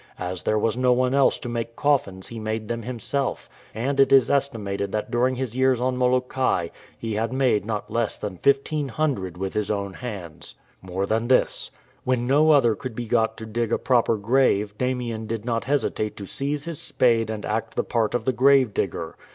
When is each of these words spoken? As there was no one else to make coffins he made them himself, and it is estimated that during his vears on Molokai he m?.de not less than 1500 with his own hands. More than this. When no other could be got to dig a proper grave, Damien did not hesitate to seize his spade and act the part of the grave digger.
As 0.17 0.41
there 0.41 0.57
was 0.57 0.75
no 0.75 0.91
one 0.93 1.13
else 1.13 1.37
to 1.37 1.47
make 1.47 1.75
coffins 1.75 2.25
he 2.29 2.39
made 2.39 2.67
them 2.67 2.81
himself, 2.81 3.47
and 3.71 3.99
it 3.99 4.11
is 4.11 4.31
estimated 4.31 4.91
that 4.91 5.11
during 5.11 5.35
his 5.35 5.53
vears 5.53 5.79
on 5.79 5.95
Molokai 5.95 6.69
he 6.97 7.19
m?.de 7.19 7.59
not 7.59 7.91
less 7.91 8.17
than 8.17 8.33
1500 8.43 9.37
with 9.37 9.53
his 9.53 9.69
own 9.69 9.93
hands. 9.93 10.55
More 10.81 11.05
than 11.05 11.27
this. 11.27 11.69
When 12.03 12.25
no 12.25 12.49
other 12.49 12.73
could 12.73 12.95
be 12.95 13.05
got 13.05 13.37
to 13.37 13.45
dig 13.45 13.71
a 13.71 13.77
proper 13.77 14.17
grave, 14.17 14.75
Damien 14.75 15.27
did 15.27 15.45
not 15.45 15.65
hesitate 15.65 16.17
to 16.17 16.25
seize 16.25 16.65
his 16.65 16.79
spade 16.81 17.29
and 17.29 17.45
act 17.45 17.75
the 17.75 17.83
part 17.83 18.15
of 18.15 18.25
the 18.25 18.33
grave 18.33 18.73
digger. 18.73 19.15